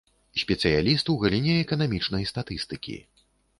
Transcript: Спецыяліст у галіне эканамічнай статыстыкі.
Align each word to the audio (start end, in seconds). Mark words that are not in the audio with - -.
Спецыяліст 0.43 1.11
у 1.15 1.17
галіне 1.25 1.53
эканамічнай 1.65 2.27
статыстыкі. 2.33 2.99